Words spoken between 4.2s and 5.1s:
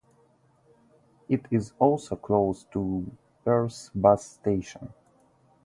station.